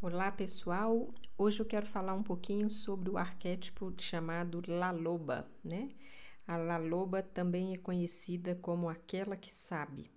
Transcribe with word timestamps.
Olá 0.00 0.30
pessoal, 0.30 1.08
hoje 1.36 1.58
eu 1.58 1.66
quero 1.66 1.84
falar 1.84 2.14
um 2.14 2.22
pouquinho 2.22 2.70
sobre 2.70 3.10
o 3.10 3.18
arquétipo 3.18 3.92
chamado 3.98 4.62
La 4.68 4.92
Loba, 4.92 5.44
né? 5.64 5.88
A 6.46 6.56
La 6.56 6.76
Loba 6.76 7.20
também 7.20 7.74
é 7.74 7.78
conhecida 7.78 8.54
como 8.54 8.88
aquela 8.88 9.36
que 9.36 9.52
sabe. 9.52 10.08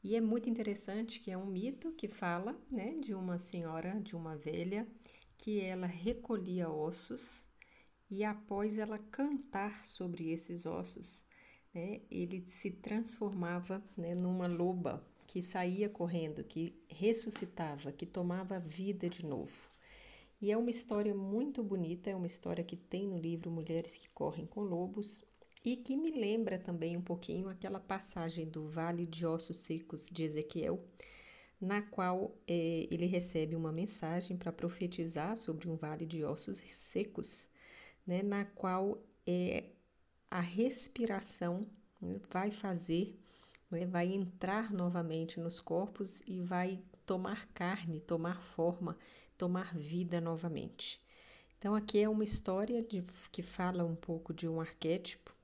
E 0.00 0.14
é 0.14 0.20
muito 0.20 0.48
interessante 0.48 1.18
que 1.18 1.32
é 1.32 1.36
um 1.36 1.44
mito 1.44 1.90
que 1.90 2.06
fala, 2.06 2.56
né, 2.70 2.94
de 3.00 3.14
uma 3.14 3.36
senhora, 3.36 4.00
de 4.00 4.14
uma 4.14 4.36
velha, 4.36 4.86
que 5.36 5.60
ela 5.60 5.88
recolhia 5.88 6.70
ossos 6.70 7.48
e 8.08 8.22
após 8.22 8.78
ela 8.78 8.96
cantar 8.96 9.84
sobre 9.84 10.30
esses 10.30 10.66
ossos, 10.66 11.26
né, 11.74 12.00
ele 12.12 12.46
se 12.46 12.74
transformava, 12.74 13.82
né, 13.96 14.14
numa 14.14 14.46
loba 14.46 15.04
que 15.26 15.42
saía 15.42 15.88
correndo, 15.88 16.44
que 16.44 16.74
ressuscitava, 16.88 17.92
que 17.92 18.06
tomava 18.06 18.60
vida 18.60 19.08
de 19.08 19.24
novo. 19.24 19.68
E 20.40 20.52
é 20.52 20.56
uma 20.56 20.70
história 20.70 21.14
muito 21.14 21.62
bonita, 21.62 22.10
é 22.10 22.14
uma 22.14 22.26
história 22.26 22.62
que 22.62 22.76
tem 22.76 23.06
no 23.06 23.18
livro 23.18 23.50
Mulheres 23.50 23.96
que 23.96 24.08
Correm 24.10 24.46
com 24.46 24.60
Lobos 24.60 25.24
e 25.64 25.76
que 25.76 25.96
me 25.96 26.10
lembra 26.10 26.58
também 26.58 26.96
um 26.96 27.02
pouquinho 27.02 27.48
aquela 27.48 27.80
passagem 27.80 28.48
do 28.48 28.68
Vale 28.68 29.06
de 29.06 29.26
Ossos 29.26 29.56
Secos 29.56 30.08
de 30.08 30.24
Ezequiel, 30.24 30.82
na 31.60 31.82
qual 31.82 32.36
é, 32.46 32.86
ele 32.90 33.06
recebe 33.06 33.56
uma 33.56 33.72
mensagem 33.72 34.36
para 34.36 34.52
profetizar 34.52 35.36
sobre 35.36 35.68
um 35.68 35.76
vale 35.76 36.04
de 36.04 36.22
ossos 36.22 36.58
secos, 36.58 37.50
né, 38.06 38.22
na 38.22 38.44
qual 38.44 39.02
é, 39.26 39.70
a 40.30 40.40
respiração 40.40 41.66
né, 42.00 42.20
vai 42.30 42.50
fazer 42.50 43.18
vai 43.70 44.12
entrar 44.12 44.72
novamente 44.72 45.40
nos 45.40 45.60
corpos 45.60 46.22
e 46.26 46.40
vai 46.40 46.80
tomar 47.04 47.46
carne, 47.48 48.00
tomar 48.00 48.40
forma, 48.40 48.96
tomar 49.36 49.74
vida 49.74 50.20
novamente. 50.20 51.00
Então, 51.58 51.74
aqui 51.74 51.98
é 51.98 52.08
uma 52.08 52.24
história 52.24 52.82
de, 52.82 53.02
que 53.32 53.42
fala 53.42 53.84
um 53.84 53.96
pouco 53.96 54.32
de 54.32 54.46
um 54.48 54.60
arquétipo, 54.60 55.34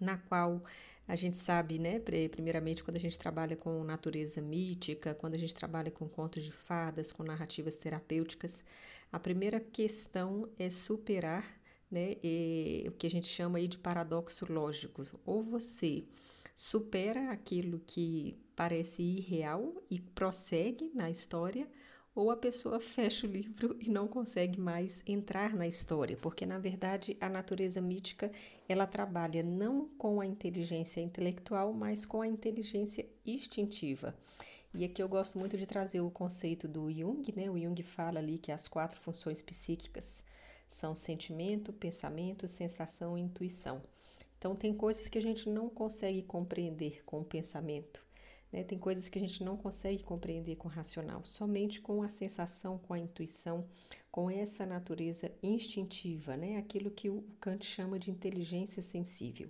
na 0.00 0.16
qual 0.16 0.60
a 1.06 1.16
gente 1.16 1.36
sabe, 1.36 1.78
né, 1.78 1.98
primeiramente, 1.98 2.82
quando 2.82 2.96
a 2.96 3.00
gente 3.00 3.18
trabalha 3.18 3.56
com 3.56 3.84
natureza 3.84 4.40
mítica, 4.40 5.14
quando 5.14 5.34
a 5.34 5.38
gente 5.38 5.54
trabalha 5.54 5.90
com 5.90 6.08
contos 6.08 6.44
de 6.44 6.52
fadas, 6.52 7.12
com 7.12 7.22
narrativas 7.22 7.76
terapêuticas, 7.76 8.64
a 9.12 9.20
primeira 9.20 9.60
questão 9.60 10.48
é 10.58 10.70
superar 10.70 11.44
né, 11.90 12.16
o 12.88 12.92
que 12.92 13.06
a 13.06 13.10
gente 13.10 13.26
chama 13.26 13.58
aí 13.58 13.68
de 13.68 13.78
paradoxo 13.78 14.50
lógico. 14.50 15.02
Ou 15.26 15.42
você 15.42 16.04
supera 16.54 17.32
aquilo 17.32 17.80
que 17.80 18.38
parece 18.54 19.02
irreal 19.02 19.74
e 19.90 20.00
prossegue 20.00 20.92
na 20.94 21.10
história, 21.10 21.68
ou 22.14 22.30
a 22.30 22.36
pessoa 22.36 22.78
fecha 22.80 23.26
o 23.26 23.30
livro 23.30 23.76
e 23.80 23.90
não 23.90 24.06
consegue 24.06 24.60
mais 24.60 25.02
entrar 25.06 25.54
na 25.54 25.66
história, 25.66 26.16
porque 26.16 26.46
na 26.46 26.58
verdade 26.58 27.16
a 27.20 27.28
natureza 27.28 27.80
mítica 27.80 28.30
ela 28.68 28.86
trabalha 28.86 29.42
não 29.42 29.88
com 29.88 30.20
a 30.20 30.26
inteligência 30.26 31.00
intelectual, 31.00 31.72
mas 31.72 32.06
com 32.06 32.22
a 32.22 32.28
inteligência 32.28 33.04
instintiva. 33.26 34.14
E 34.72 34.84
aqui 34.84 35.02
eu 35.02 35.08
gosto 35.08 35.38
muito 35.38 35.56
de 35.56 35.66
trazer 35.66 36.00
o 36.00 36.10
conceito 36.10 36.66
do 36.66 36.90
Jung, 36.90 37.32
né? 37.36 37.48
O 37.48 37.56
Jung 37.56 37.80
fala 37.82 38.18
ali 38.18 38.38
que 38.38 38.50
as 38.50 38.66
quatro 38.66 38.98
funções 38.98 39.40
psíquicas 39.40 40.24
são 40.66 40.96
sentimento, 40.96 41.72
pensamento, 41.72 42.48
sensação 42.48 43.16
e 43.16 43.20
intuição. 43.20 43.80
Então, 44.44 44.54
tem 44.54 44.74
coisas 44.74 45.08
que 45.08 45.16
a 45.16 45.22
gente 45.22 45.48
não 45.48 45.70
consegue 45.70 46.20
compreender 46.20 47.02
com 47.06 47.18
o 47.18 47.24
pensamento, 47.24 48.06
né? 48.52 48.62
tem 48.62 48.78
coisas 48.78 49.08
que 49.08 49.16
a 49.16 49.20
gente 49.22 49.42
não 49.42 49.56
consegue 49.56 50.02
compreender 50.02 50.56
com 50.56 50.68
o 50.68 50.70
racional, 50.70 51.24
somente 51.24 51.80
com 51.80 52.02
a 52.02 52.10
sensação, 52.10 52.78
com 52.78 52.92
a 52.92 52.98
intuição, 52.98 53.66
com 54.10 54.30
essa 54.30 54.66
natureza 54.66 55.34
instintiva, 55.42 56.36
né? 56.36 56.58
aquilo 56.58 56.90
que 56.90 57.08
o 57.08 57.24
Kant 57.40 57.64
chama 57.64 57.98
de 57.98 58.10
inteligência 58.10 58.82
sensível. 58.82 59.48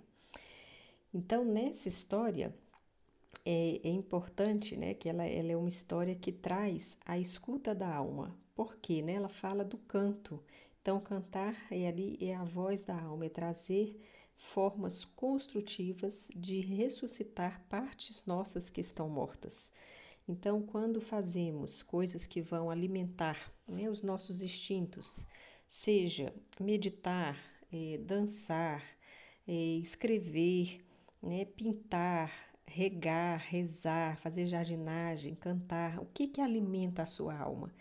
Então, 1.13 1.43
nessa 1.43 1.89
história, 1.89 2.55
é, 3.45 3.81
é, 3.83 3.89
importante 3.89 4.77
né, 4.77 4.93
que 4.93 5.09
ela, 5.09 5.25
ela 5.25 5.51
é 5.51 5.57
uma 5.57 5.67
história 5.67 6.15
que 6.15 6.31
traz 6.31 6.97
a 7.05 7.19
escuta 7.19 7.75
da 7.75 7.93
alma. 7.93 8.33
Por 8.55 8.77
quê? 8.77 9.01
Né? 9.01 9.15
Ela 9.15 9.27
fala 9.27 9.65
do 9.65 9.77
canto. 9.77 10.41
Então, 10.81 11.01
cantar 11.01 11.53
é 11.69 11.85
ali 11.85 12.17
é 12.21 12.33
a 12.33 12.45
voz 12.45 12.85
da 12.85 12.97
alma, 12.97 13.25
é 13.25 13.29
trazer 13.29 13.93
formas 14.35 15.05
construtivas 15.05 16.29
de 16.35 16.59
ressuscitar 16.59 17.65
partes 17.69 18.25
nossas 18.25 18.69
que 18.69 18.81
estão 18.81 19.09
mortas. 19.09 19.71
Então, 20.27 20.61
quando 20.61 20.99
fazemos 20.99 21.83
coisas 21.83 22.25
que 22.25 22.41
vão 22.41 22.69
alimentar 22.69 23.37
né, 23.67 23.89
os 23.89 24.01
nossos 24.01 24.41
instintos, 24.41 25.27
seja 25.67 26.33
meditar, 26.59 27.37
eh, 27.71 27.99
dançar, 27.99 28.83
eh, 29.47 29.79
escrever, 29.81 30.83
né, 31.21 31.45
pintar, 31.45 32.31
regar, 32.65 33.39
rezar, 33.39 34.17
fazer 34.17 34.47
jardinagem, 34.47 35.35
cantar, 35.35 35.99
o 35.99 36.05
que, 36.07 36.27
que 36.27 36.41
alimenta 36.41 37.03
a 37.03 37.05
sua 37.05 37.37
alma? 37.37 37.71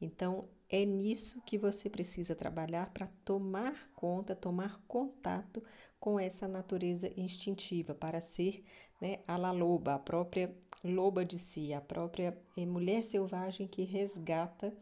Então, 0.00 0.48
é 0.70 0.84
nisso 0.84 1.42
que 1.44 1.58
você 1.58 1.90
precisa 1.90 2.34
trabalhar 2.34 2.90
para 2.90 3.08
tomar 3.24 3.74
conta, 3.94 4.36
tomar 4.36 4.80
contato 4.86 5.62
com 5.98 6.18
essa 6.18 6.46
natureza 6.46 7.12
instintiva, 7.16 7.94
para 7.94 8.20
ser 8.20 8.64
né, 9.00 9.18
a 9.26 9.36
la 9.36 9.50
loba, 9.50 9.94
a 9.94 9.98
própria 9.98 10.54
loba 10.84 11.24
de 11.24 11.38
si, 11.38 11.74
a 11.74 11.80
própria 11.80 12.36
é, 12.56 12.64
mulher 12.64 13.04
selvagem 13.04 13.66
que 13.66 13.82
resgata 13.82 14.72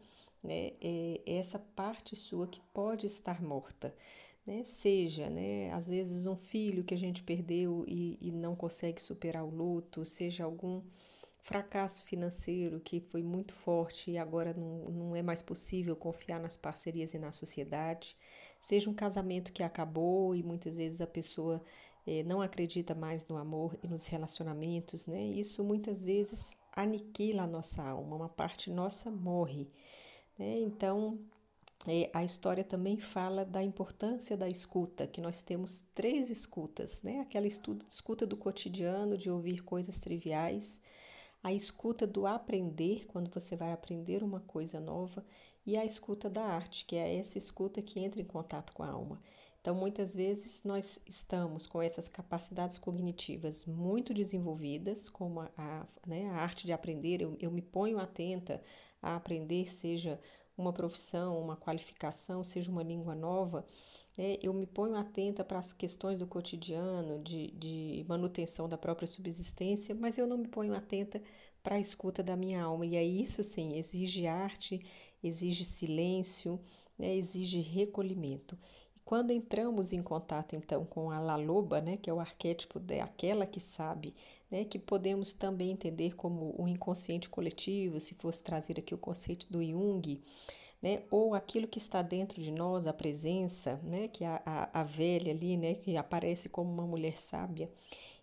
né, 0.43 0.73
é, 0.81 1.21
essa 1.25 1.57
parte 1.57 2.15
sua 2.15 2.47
que 2.47 2.61
pode 2.73 3.07
estar 3.07 3.41
morta. 3.41 3.93
Né? 4.45 4.63
Seja, 4.63 5.29
né, 5.29 5.71
às 5.71 5.89
vezes, 5.89 6.27
um 6.27 6.37
filho 6.37 6.83
que 6.83 6.93
a 6.93 6.97
gente 6.97 7.23
perdeu 7.23 7.83
e, 7.87 8.17
e 8.21 8.31
não 8.31 8.55
consegue 8.55 9.01
superar 9.01 9.43
o 9.43 9.49
luto, 9.49 10.05
seja 10.05 10.43
algum 10.43 10.81
fracasso 11.41 12.03
financeiro 12.05 12.79
que 12.79 12.99
foi 12.99 13.23
muito 13.23 13.53
forte 13.53 14.11
e 14.11 14.17
agora 14.17 14.53
não, 14.53 14.83
não 14.85 15.15
é 15.15 15.21
mais 15.21 15.41
possível 15.41 15.95
confiar 15.95 16.39
nas 16.39 16.57
parcerias 16.57 17.13
e 17.13 17.19
na 17.19 17.31
sociedade, 17.31 18.15
seja 18.59 18.89
um 18.89 18.93
casamento 18.93 19.53
que 19.53 19.63
acabou 19.63 20.35
e 20.35 20.43
muitas 20.43 20.77
vezes 20.77 21.01
a 21.01 21.07
pessoa 21.07 21.63
eh, 22.05 22.23
não 22.23 22.41
acredita 22.41 22.93
mais 22.95 23.27
no 23.27 23.37
amor 23.37 23.77
e 23.83 23.87
nos 23.87 24.07
relacionamentos, 24.07 25.07
né? 25.07 25.21
Isso 25.23 25.63
muitas 25.63 26.03
vezes 26.05 26.57
aniquila 26.75 27.43
a 27.43 27.47
nossa 27.47 27.83
alma, 27.83 28.15
uma 28.15 28.29
parte 28.29 28.69
nossa 28.69 29.09
morre, 29.09 29.69
né? 30.37 30.59
Então, 30.59 31.19
eh, 31.87 32.09
a 32.13 32.23
história 32.23 32.63
também 32.63 32.97
fala 32.99 33.45
da 33.45 33.63
importância 33.63 34.35
da 34.35 34.47
escuta, 34.47 35.07
que 35.07 35.21
nós 35.21 35.41
temos 35.41 35.85
três 35.93 36.29
escutas, 36.29 37.01
né? 37.03 37.19
Aquela 37.21 37.47
escuta 37.47 38.25
do 38.25 38.35
cotidiano, 38.37 39.17
de 39.17 39.29
ouvir 39.29 39.61
coisas 39.63 39.99
triviais, 39.99 40.81
a 41.41 41.53
escuta 41.53 42.05
do 42.05 42.27
aprender, 42.27 43.05
quando 43.07 43.29
você 43.29 43.55
vai 43.55 43.71
aprender 43.71 44.23
uma 44.23 44.41
coisa 44.41 44.79
nova, 44.79 45.25
e 45.65 45.77
a 45.77 45.85
escuta 45.85 46.29
da 46.29 46.43
arte, 46.43 46.85
que 46.85 46.95
é 46.95 47.15
essa 47.15 47.37
escuta 47.37 47.81
que 47.81 47.99
entra 47.99 48.21
em 48.21 48.25
contato 48.25 48.73
com 48.73 48.83
a 48.83 48.89
alma. 48.89 49.21
Então, 49.61 49.75
muitas 49.75 50.15
vezes 50.15 50.63
nós 50.63 51.01
estamos 51.05 51.67
com 51.67 51.81
essas 51.81 52.07
capacidades 52.07 52.77
cognitivas 52.77 53.65
muito 53.65 54.13
desenvolvidas, 54.13 55.09
como 55.09 55.41
a, 55.41 55.51
a, 55.57 55.87
né, 56.07 56.29
a 56.29 56.37
arte 56.37 56.65
de 56.65 56.71
aprender, 56.71 57.21
eu, 57.21 57.37
eu 57.39 57.51
me 57.51 57.61
ponho 57.61 57.99
atenta 57.99 58.63
a 59.01 59.15
aprender, 59.15 59.69
seja 59.69 60.19
uma 60.57 60.73
profissão, 60.73 61.39
uma 61.39 61.55
qualificação, 61.55 62.43
seja 62.43 62.71
uma 62.71 62.83
língua 62.83 63.15
nova, 63.15 63.65
né, 64.17 64.37
eu 64.41 64.53
me 64.53 64.65
ponho 64.65 64.95
atenta 64.95 65.43
para 65.43 65.59
as 65.59 65.73
questões 65.73 66.19
do 66.19 66.27
cotidiano, 66.27 67.19
de, 67.23 67.51
de 67.51 68.05
manutenção 68.07 68.67
da 68.67 68.77
própria 68.77 69.07
subsistência, 69.07 69.95
mas 69.95 70.17
eu 70.17 70.27
não 70.27 70.37
me 70.37 70.47
ponho 70.47 70.73
atenta 70.73 71.21
para 71.63 71.75
a 71.75 71.79
escuta 71.79 72.23
da 72.23 72.35
minha 72.35 72.63
alma. 72.63 72.85
E 72.85 72.97
aí, 72.97 73.21
isso 73.21 73.43
sim, 73.43 73.77
exige 73.77 74.27
arte, 74.27 74.81
exige 75.23 75.63
silêncio, 75.63 76.59
né, 76.97 77.15
exige 77.15 77.61
recolhimento. 77.61 78.57
E 78.95 78.99
quando 79.01 79.31
entramos 79.31 79.93
em 79.93 80.01
contato, 80.01 80.55
então, 80.55 80.85
com 80.85 81.11
a 81.11 81.19
Laloba, 81.19 81.81
né, 81.81 81.97
que 81.97 82.09
é 82.09 82.13
o 82.13 82.19
arquétipo 82.19 82.79
daquela 82.79 83.45
que 83.45 83.59
sabe, 83.59 84.13
né, 84.49 84.65
que 84.65 84.79
podemos 84.79 85.33
também 85.33 85.71
entender 85.71 86.15
como 86.15 86.55
o 86.57 86.67
inconsciente 86.67 87.29
coletivo, 87.29 87.99
se 87.99 88.15
fosse 88.15 88.43
trazer 88.43 88.79
aqui 88.79 88.93
o 88.93 88.97
conceito 88.97 89.51
do 89.51 89.63
Jung, 89.63 90.21
né? 90.81 91.03
Ou 91.11 91.33
aquilo 91.33 91.67
que 91.67 91.77
está 91.77 92.01
dentro 92.01 92.41
de 92.41 92.51
nós, 92.51 92.87
a 92.87 92.93
presença, 92.93 93.77
né? 93.83 94.07
Que 94.07 94.23
a, 94.23 94.41
a, 94.45 94.81
a 94.81 94.83
velha 94.83 95.31
ali, 95.31 95.57
né? 95.57 95.75
Que 95.75 95.97
aparece 95.97 96.49
como 96.49 96.71
uma 96.71 96.87
mulher 96.87 97.17
sábia. 97.17 97.71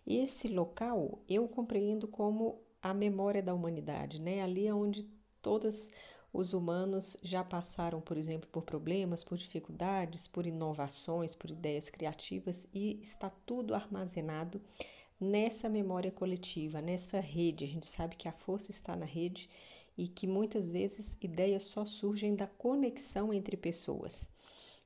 Esse 0.05 0.47
local 0.47 1.19
eu 1.29 1.47
compreendo 1.47 2.07
como 2.07 2.59
a 2.81 2.93
memória 2.93 3.43
da 3.43 3.53
humanidade, 3.53 4.21
né? 4.21 4.41
Ali 4.41 4.67
é 4.67 4.73
onde 4.73 5.03
todos 5.41 5.91
os 6.33 6.53
humanos 6.53 7.17
já 7.23 7.43
passaram, 7.43 7.99
por 8.01 8.17
exemplo, 8.17 8.47
por 8.51 8.63
problemas, 8.63 9.23
por 9.23 9.37
dificuldades, 9.37 10.27
por 10.27 10.45
inovações, 10.45 11.33
por 11.33 11.49
ideias 11.49 11.89
criativas 11.89 12.67
e 12.73 12.99
está 13.01 13.29
tudo 13.45 13.73
armazenado 13.73 14.61
nessa 15.19 15.67
memória 15.67 16.11
coletiva, 16.11 16.81
nessa 16.81 17.19
rede. 17.19 17.65
A 17.65 17.67
gente 17.67 17.85
sabe 17.85 18.15
que 18.15 18.27
a 18.27 18.31
força 18.31 18.71
está 18.71 18.95
na 18.95 19.05
rede 19.05 19.49
e 19.97 20.07
que 20.07 20.27
muitas 20.27 20.71
vezes 20.71 21.17
ideias 21.21 21.63
só 21.63 21.85
surgem 21.85 22.35
da 22.35 22.47
conexão 22.47 23.33
entre 23.33 23.57
pessoas. 23.57 24.31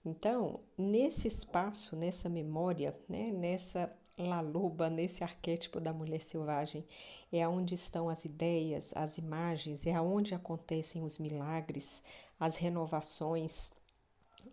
Então, 0.04 0.60
nesse 0.78 1.28
espaço, 1.28 1.96
nessa 1.96 2.30
memória, 2.30 2.98
né, 3.08 3.32
nessa 3.32 3.94
La 4.18 4.42
Loba, 4.42 4.90
nesse 4.90 5.24
arquétipo 5.24 5.80
da 5.80 5.94
mulher 5.94 6.22
selvagem, 6.22 6.86
é 7.32 7.48
onde 7.48 7.76
estão 7.76 8.10
as 8.10 8.26
ideias, 8.26 8.94
as 8.96 9.18
imagens, 9.18 9.86
é 9.86 10.00
onde 10.02 10.34
acontecem 10.34 11.04
os 11.04 11.18
milagres, 11.18 12.04
as 12.40 12.56
renovações, 12.56 13.72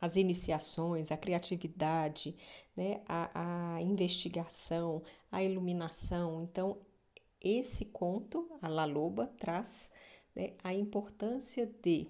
as 0.01 0.17
iniciações, 0.17 1.11
a 1.11 1.17
criatividade, 1.17 2.37
né, 2.77 3.01
a, 3.09 3.77
a 3.77 3.83
investigação, 3.83 5.03
a 5.33 5.43
iluminação. 5.43 6.43
Então, 6.43 6.79
esse 7.41 7.87
conto, 7.87 8.49
a 8.61 8.69
La 8.69 8.85
Loba, 8.85 9.27
traz 9.39 9.91
né, 10.35 10.53
a 10.63 10.73
importância 10.75 11.67
de 11.83 12.09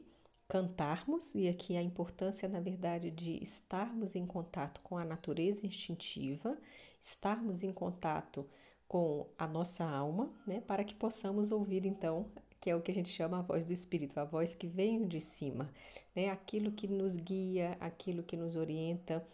cantarmos, 0.48 1.34
e 1.34 1.46
aqui 1.46 1.76
a 1.76 1.82
importância, 1.82 2.48
na 2.48 2.60
verdade, 2.60 3.10
de 3.10 3.42
estarmos 3.42 4.16
em 4.16 4.26
contato 4.26 4.82
com 4.82 4.96
a 4.96 5.04
natureza 5.04 5.66
instintiva, 5.66 6.58
estarmos 6.98 7.62
em 7.62 7.72
contato 7.72 8.48
com 8.88 9.26
a 9.36 9.46
nossa 9.46 9.84
alma, 9.84 10.32
né, 10.46 10.62
para 10.62 10.82
que 10.82 10.94
possamos 10.94 11.52
ouvir 11.52 11.84
então, 11.84 12.26
que 12.58 12.70
é 12.70 12.74
o 12.74 12.80
que 12.80 12.90
a 12.90 12.94
gente 12.94 13.10
chama 13.10 13.38
a 13.38 13.42
voz 13.42 13.66
do 13.66 13.72
espírito, 13.72 14.18
a 14.18 14.24
voz 14.24 14.54
que 14.54 14.66
vem 14.66 15.06
de 15.06 15.20
cima, 15.20 15.70
né, 16.16 16.30
aquilo 16.30 16.72
que 16.72 16.88
nos 16.88 17.16
guia, 17.16 17.76
aquilo 17.78 18.22
que 18.22 18.36
nos 18.36 18.56
orienta, 18.56 19.24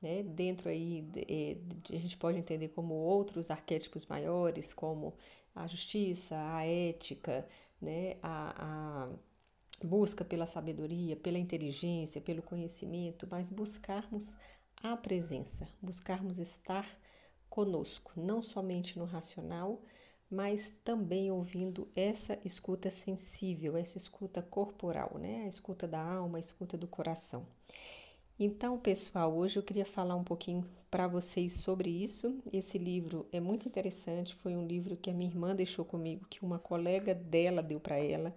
né, 0.00 0.22
dentro 0.22 0.68
aí 0.68 1.04
eh, 1.28 1.58
a 1.90 1.98
gente 1.98 2.16
pode 2.16 2.38
entender 2.38 2.68
como 2.68 2.94
outros 2.94 3.50
arquétipos 3.50 4.06
maiores, 4.06 4.72
como 4.72 5.12
a 5.54 5.66
justiça, 5.66 6.36
a 6.54 6.64
ética, 6.64 7.46
né, 7.80 8.16
a, 8.22 9.08
a 9.08 9.86
busca 9.86 10.24
pela 10.24 10.46
sabedoria, 10.46 11.16
pela 11.16 11.38
inteligência, 11.38 12.20
pelo 12.20 12.42
conhecimento, 12.42 13.26
mas 13.30 13.50
buscarmos 13.50 14.36
a 14.82 14.96
presença, 14.96 15.68
buscarmos 15.80 16.38
estar 16.38 16.86
conosco, 17.48 18.12
não 18.16 18.42
somente 18.42 18.98
no 18.98 19.04
racional, 19.04 19.82
mas 20.30 20.70
também 20.70 21.30
ouvindo 21.30 21.88
essa 21.96 22.38
escuta 22.44 22.90
sensível, 22.90 23.76
essa 23.76 23.98
escuta 23.98 24.40
corporal, 24.40 25.18
né? 25.18 25.42
A 25.44 25.48
escuta 25.48 25.88
da 25.88 26.00
alma, 26.00 26.38
a 26.38 26.40
escuta 26.40 26.78
do 26.78 26.86
coração. 26.86 27.46
Então, 28.42 28.78
pessoal, 28.78 29.36
hoje 29.36 29.58
eu 29.58 29.62
queria 29.62 29.84
falar 29.84 30.16
um 30.16 30.24
pouquinho 30.24 30.64
para 30.90 31.06
vocês 31.06 31.52
sobre 31.52 31.90
isso. 31.90 32.38
Esse 32.50 32.78
livro 32.78 33.26
é 33.30 33.38
muito 33.38 33.68
interessante, 33.68 34.34
foi 34.34 34.56
um 34.56 34.66
livro 34.66 34.96
que 34.96 35.10
a 35.10 35.12
minha 35.12 35.30
irmã 35.30 35.54
deixou 35.54 35.84
comigo, 35.84 36.24
que 36.30 36.42
uma 36.42 36.58
colega 36.58 37.14
dela 37.14 37.62
deu 37.62 37.78
para 37.78 37.98
ela 37.98 38.34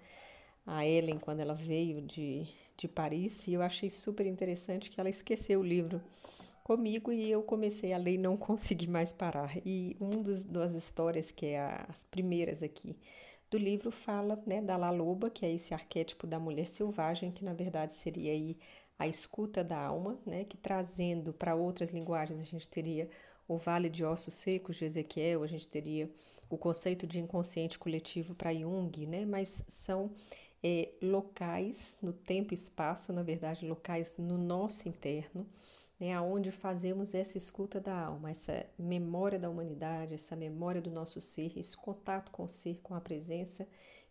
a 0.68 0.86
Ellen 0.86 1.18
quando 1.18 1.40
ela 1.40 1.54
veio 1.54 2.02
de, 2.02 2.46
de 2.76 2.86
Paris 2.86 3.48
e 3.48 3.54
eu 3.54 3.62
achei 3.62 3.90
super 3.90 4.26
interessante 4.26 4.90
que 4.90 5.00
ela 5.00 5.10
esqueceu 5.10 5.62
o 5.62 5.64
livro 5.64 6.02
comigo 6.66 7.10
e 7.10 7.32
eu 7.32 7.42
comecei 7.42 7.94
a 7.94 7.98
ler 7.98 8.16
e 8.16 8.18
não 8.18 8.36
consegui 8.38 8.88
mais 8.88 9.14
parar. 9.14 9.56
E 9.66 9.96
uma 10.02 10.22
das 10.22 10.74
histórias, 10.74 11.32
que 11.32 11.46
é 11.46 11.62
a, 11.62 11.88
as 11.90 12.04
primeiras 12.04 12.62
aqui 12.62 12.94
do 13.50 13.58
livro, 13.58 13.90
fala 13.90 14.42
né, 14.46 14.62
da 14.62 14.76
La 14.76 14.90
Loba, 14.90 15.30
que 15.30 15.46
é 15.46 15.54
esse 15.54 15.74
arquétipo 15.74 16.28
da 16.28 16.40
mulher 16.40 16.68
selvagem, 16.68 17.32
que 17.32 17.46
na 17.46 17.54
verdade 17.54 17.94
seria 17.94 18.34
aí 18.34 18.58
a 18.98 19.08
escuta 19.08 19.64
da 19.64 19.86
alma, 19.86 20.18
né, 20.26 20.44
que 20.44 20.58
trazendo 20.58 21.34
para 21.34 21.56
outras 21.56 21.92
linguagens 21.92 22.40
a 22.40 22.44
gente 22.44 22.70
teria 22.70 23.10
o 23.48 23.58
Vale 23.58 23.90
de 23.90 24.06
Ossos 24.06 24.34
Secos 24.36 24.78
de 24.78 24.86
Ezequiel, 24.86 25.44
a 25.44 25.48
gente 25.48 25.68
teria 25.68 26.10
o 26.50 26.58
conceito 26.58 27.06
de 27.06 27.20
inconsciente 27.20 27.78
coletivo 27.78 28.36
para 28.36 28.54
Jung, 28.54 29.06
né, 29.06 29.26
mas 29.26 29.66
são 29.68 30.12
é, 30.64 30.94
locais 31.02 31.98
no 32.02 32.14
tempo 32.14 32.54
e 32.54 32.56
espaço, 32.56 33.12
na 33.12 33.24
verdade, 33.24 33.68
locais 33.68 34.16
no 34.18 34.38
nosso 34.38 34.88
interno, 34.88 35.46
né, 36.00 36.20
onde 36.22 36.52
fazemos 36.52 37.14
essa 37.14 37.38
escuta 37.38 37.80
da 37.80 38.06
alma, 38.06 38.32
essa 38.32 38.66
memória 38.78 39.38
da 39.38 39.50
humanidade, 39.50 40.14
essa 40.14 40.36
memória 40.36 40.82
do 40.82 40.90
nosso 40.90 41.20
ser, 41.20 41.58
esse 41.58 41.76
contato 41.76 42.32
com 42.32 42.44
o 42.44 42.50
ser, 42.50 42.80
com 42.82 42.96
a 42.96 43.02
presença, 43.02 43.68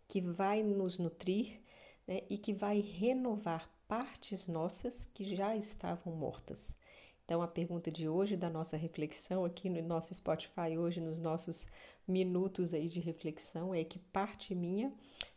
que 0.07 0.21
vai 0.21 0.61
nos 0.61 0.99
nutrir 0.99 1.59
né, 2.07 2.21
e 2.29 2.37
que 2.37 2.53
vai 2.53 2.79
renovar 2.79 3.69
partes 3.93 4.47
nossas 4.47 5.05
que 5.05 5.23
já 5.23 5.55
estavam 5.55 6.15
mortas. 6.15 6.79
Então, 7.23 7.43
a 7.43 7.47
pergunta 7.47 7.91
de 7.91 8.09
hoje, 8.09 8.35
da 8.35 8.49
nossa 8.49 8.75
reflexão 8.75 9.45
aqui 9.45 9.69
no 9.69 9.83
nosso 9.83 10.15
Spotify, 10.15 10.75
hoje, 10.75 10.99
nos 10.99 11.21
nossos 11.21 11.69
minutos 12.07 12.73
aí 12.73 12.87
de 12.87 12.99
reflexão, 12.99 13.71
é 13.71 13.83
que 13.83 13.99
parte 13.99 14.55
minha 14.55 14.91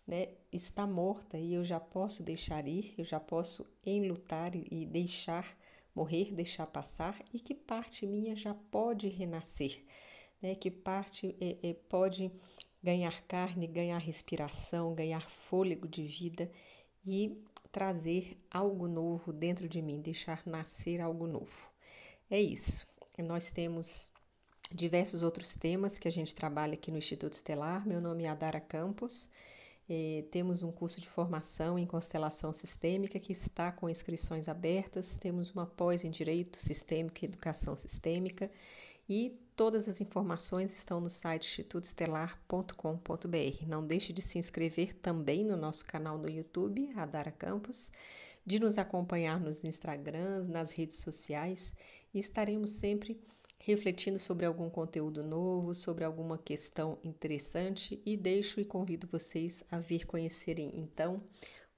né, 0.07 0.29
está 0.51 0.87
morta 0.87 1.37
e 1.37 1.53
eu 1.53 1.63
já 1.63 1.79
posso 1.79 2.23
deixar 2.23 2.67
ir, 2.67 2.95
eu 2.97 3.05
já 3.05 3.21
posso 3.21 3.67
enlutar 3.85 4.53
e 4.57 4.87
deixar 4.87 5.55
morrer, 5.95 6.33
deixar 6.33 6.67
passar, 6.67 7.23
e 7.35 7.39
que 7.39 7.55
parte 7.55 8.07
minha 8.07 8.35
já 8.35 8.55
pode 8.55 9.07
renascer, 9.09 9.85
né, 10.41 10.55
que 10.55 10.71
parte 10.71 11.37
é, 11.39 11.69
é, 11.69 11.75
pode 11.75 12.33
ganhar 12.83 13.23
carne, 13.25 13.67
ganhar 13.67 13.99
respiração, 13.99 14.95
ganhar 14.95 15.29
fôlego 15.29 15.87
de 15.87 16.05
vida 16.05 16.51
e 17.05 17.45
trazer 17.77 18.39
algo 18.51 18.89
novo 18.89 19.35
dentro 19.35 19.69
de 19.69 19.83
mim, 19.83 20.01
deixar 20.01 20.41
nascer 20.47 20.99
algo 20.99 21.27
novo. 21.27 21.71
É 22.31 22.41
isso. 22.41 22.87
Nós 23.19 23.51
temos 23.51 24.15
diversos 24.73 25.23
outros 25.23 25.55
temas 25.57 25.99
que 25.99 26.09
a 26.09 26.11
gente 26.11 26.35
trabalha 26.35 26.73
aqui 26.73 26.91
no 26.91 26.97
Instituto 26.97 27.35
Estelar. 27.35 27.87
Meu 27.87 28.01
nome 28.01 28.25
é 28.25 28.29
Adara 28.31 28.63
Campos. 28.63 29.29
É, 29.91 30.25
temos 30.31 30.63
um 30.63 30.73
curso 30.73 31.03
de 31.03 31.07
formação 31.07 31.79
em 31.79 31.87
constelação 31.87 32.51
sistêmica 32.51 33.21
que 33.21 33.33
está 33.33 33.71
com 33.71 33.91
inscrições 33.91 34.49
abertas. 34.49 35.19
Temos 35.19 35.51
uma 35.51 35.67
pós 35.67 36.03
em 36.03 36.11
Direito 36.11 36.59
Sistêmico 36.59 37.19
e 37.21 37.27
Educação 37.27 37.77
Sistêmica. 37.77 38.51
E 39.07 39.39
todas 39.57 39.89
as 39.89 40.03
informações 40.03 40.77
estão 40.77 41.01
no 41.01 41.09
site 41.09 41.47
institutoestelar.com.br. 41.47 43.67
Não 43.67 43.85
deixe 43.85 44.13
de 44.13 44.21
se 44.21 44.39
inscrever 44.39 44.95
também 44.95 45.43
no 45.43 45.57
nosso 45.57 45.87
canal 45.87 46.19
no 46.19 46.29
YouTube, 46.29 46.93
Adara 46.95 47.33
Campos, 47.33 47.91
de 48.45 48.61
nos 48.61 48.77
acompanhar 48.77 49.41
nos 49.41 49.65
Instagrams, 49.65 50.47
nas 50.47 50.73
redes 50.73 50.99
sociais 50.99 51.75
e 52.13 52.19
estaremos 52.19 52.71
sempre 52.71 53.19
refletindo 53.59 54.19
sobre 54.19 54.45
algum 54.45 54.69
conteúdo 54.69 55.25
novo, 55.25 55.75
sobre 55.75 56.05
alguma 56.05 56.37
questão 56.37 56.99
interessante 57.03 58.01
e 58.05 58.15
deixo 58.15 58.61
e 58.61 58.65
convido 58.65 59.07
vocês 59.07 59.65
a 59.71 59.79
vir 59.79 60.07
conhecerem 60.07 60.71
então 60.75 61.23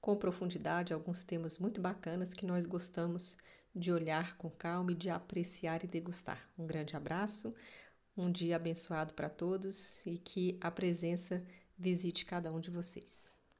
com 0.01 0.15
profundidade 0.15 0.93
alguns 0.93 1.23
temas 1.23 1.57
muito 1.57 1.81
bacanas 1.81 2.33
que 2.33 2.45
nós 2.45 2.65
gostamos 2.65 3.37
de 3.75 3.91
olhar 3.91 4.37
com 4.37 4.49
calma 4.49 4.91
e 4.91 4.95
de 4.95 5.09
apreciar 5.09 5.83
e 5.83 5.87
degustar. 5.87 6.49
Um 6.57 6.65
grande 6.65 6.95
abraço, 6.95 7.53
um 8.15 8.31
dia 8.31 8.55
abençoado 8.55 9.13
para 9.13 9.29
todos 9.29 10.05
e 10.05 10.17
que 10.17 10.57
a 10.61 10.71
presença 10.71 11.45
visite 11.77 12.25
cada 12.25 12.51
um 12.51 12.59
de 12.59 12.69
vocês. 12.69 13.41